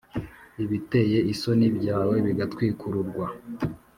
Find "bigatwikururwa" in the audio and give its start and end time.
2.25-3.25